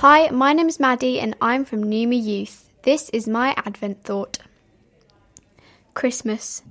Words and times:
Hi, 0.00 0.30
my 0.30 0.54
name 0.54 0.66
is 0.66 0.80
Maddie 0.80 1.20
and 1.20 1.36
I'm 1.42 1.66
from 1.66 1.82
Numa 1.82 2.14
Youth. 2.14 2.70
This 2.84 3.10
is 3.10 3.28
my 3.28 3.52
Advent 3.58 4.02
thought. 4.02 4.38
Christmas, 5.92 6.62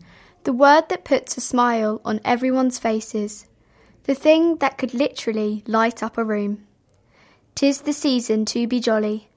the 0.46 0.52
word 0.52 0.90
that 0.90 1.06
puts 1.06 1.38
a 1.38 1.42
smile 1.42 2.02
on 2.04 2.22
everyone's 2.26 2.80
faces, 2.80 3.46
the 4.06 4.16
thing 4.16 4.56
that 4.56 4.80
could 4.80 4.96
literally 4.96 5.64
light 5.68 6.02
up 6.02 6.18
a 6.18 6.24
room. 6.24 6.66
Tis 7.54 7.82
the 7.82 7.94
season 7.94 8.46
to 8.46 8.66
be 8.66 8.80
jolly, 8.80 9.30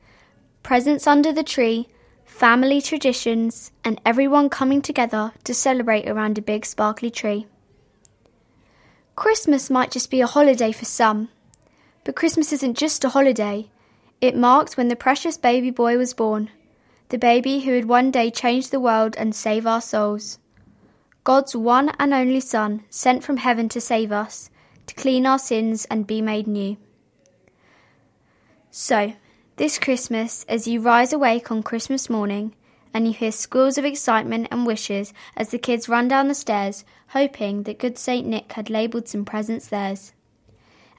presents 0.62 1.06
under 1.06 1.30
the 1.30 1.44
tree, 1.44 1.86
family 2.24 2.80
traditions, 2.80 3.72
and 3.84 4.00
everyone 4.06 4.48
coming 4.48 4.80
together 4.80 5.34
to 5.44 5.52
celebrate 5.52 6.08
around 6.08 6.38
a 6.38 6.40
big 6.40 6.64
sparkly 6.64 7.10
tree. 7.10 7.44
Christmas 9.16 9.68
might 9.68 9.90
just 9.90 10.10
be 10.10 10.22
a 10.22 10.26
holiday 10.26 10.72
for 10.72 10.86
some, 10.86 11.28
but 12.04 12.16
Christmas 12.16 12.54
isn't 12.54 12.78
just 12.78 13.04
a 13.04 13.10
holiday. 13.10 13.68
It 14.22 14.36
marks 14.36 14.76
when 14.76 14.86
the 14.86 14.94
precious 14.94 15.36
baby 15.36 15.72
boy 15.72 15.98
was 15.98 16.14
born, 16.14 16.48
the 17.08 17.18
baby 17.18 17.58
who 17.58 17.72
would 17.72 17.88
one 17.88 18.12
day 18.12 18.30
change 18.30 18.70
the 18.70 18.78
world 18.78 19.16
and 19.18 19.34
save 19.34 19.66
our 19.66 19.80
souls. 19.80 20.38
God's 21.24 21.56
one 21.56 21.90
and 21.98 22.14
only 22.14 22.38
Son, 22.38 22.84
sent 22.88 23.24
from 23.24 23.38
heaven 23.38 23.68
to 23.70 23.80
save 23.80 24.12
us, 24.12 24.48
to 24.86 24.94
clean 24.94 25.26
our 25.26 25.40
sins 25.40 25.86
and 25.90 26.06
be 26.06 26.22
made 26.22 26.46
new. 26.46 26.76
So, 28.70 29.14
this 29.56 29.80
Christmas, 29.80 30.46
as 30.48 30.68
you 30.68 30.80
rise 30.80 31.12
awake 31.12 31.50
on 31.50 31.64
Christmas 31.64 32.08
morning, 32.08 32.54
and 32.94 33.08
you 33.08 33.12
hear 33.12 33.32
squeals 33.32 33.76
of 33.76 33.84
excitement 33.84 34.46
and 34.52 34.64
wishes 34.64 35.12
as 35.36 35.48
the 35.48 35.58
kids 35.58 35.88
run 35.88 36.06
down 36.06 36.28
the 36.28 36.34
stairs, 36.36 36.84
hoping 37.08 37.64
that 37.64 37.80
good 37.80 37.98
St. 37.98 38.24
Nick 38.24 38.52
had 38.52 38.70
labelled 38.70 39.08
some 39.08 39.24
presents 39.24 39.66
theirs. 39.66 40.12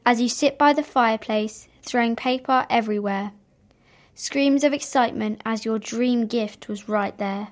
As 0.06 0.20
you 0.20 0.28
sit 0.28 0.58
by 0.58 0.74
the 0.74 0.84
fireplace, 0.84 1.70
throwing 1.84 2.16
paper 2.16 2.66
everywhere, 2.70 3.31
screams 4.16 4.64
of 4.64 4.73
excitement 4.73 5.42
as 5.45 5.66
your 5.66 5.80
dream 5.80 6.25
gift 6.25 6.67
was 6.67 6.90
right 6.90 7.17
there. 7.17 7.50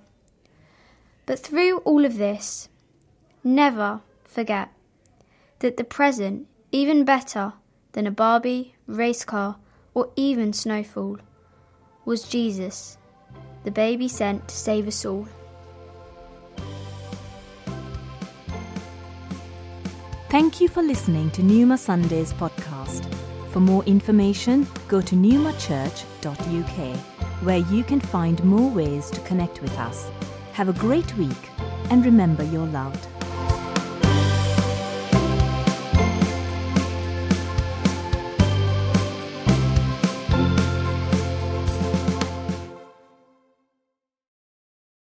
But 1.25 1.39
through 1.39 1.77
all 1.79 2.05
of 2.05 2.17
this, 2.17 2.69
never 3.43 4.01
forget 4.23 4.69
that 5.59 5.77
the 5.77 5.83
present, 5.83 6.47
even 6.71 7.05
better 7.05 7.53
than 7.91 8.07
a 8.07 8.11
Barbie, 8.11 8.75
race 8.87 9.23
car, 9.23 9.57
or 9.93 10.09
even 10.15 10.53
snowfall, 10.53 11.19
was 12.05 12.27
Jesus 12.27 12.97
the 13.63 13.71
baby 13.71 14.07
sent 14.07 14.47
to 14.47 14.55
save 14.55 14.87
us 14.87 15.05
all. 15.05 15.27
Thank 20.29 20.61
you 20.61 20.69
for 20.69 20.81
listening 20.81 21.29
to 21.31 21.43
Numa 21.43 21.77
Sundays 21.77 22.33
podcast. 22.33 23.05
For 23.51 23.59
more 23.59 23.83
information, 23.83 24.65
go 24.87 25.01
to 25.01 25.13
newmachurch.uk, 25.13 26.97
where 27.43 27.57
you 27.57 27.83
can 27.83 27.99
find 27.99 28.41
more 28.45 28.71
ways 28.71 29.09
to 29.11 29.19
connect 29.21 29.61
with 29.61 29.77
us. 29.77 30.09
Have 30.53 30.69
a 30.69 30.73
great 30.73 31.17
week 31.17 31.49
and 31.89 32.05
remember 32.05 32.43
you're 32.45 32.65
loved. 32.67 33.10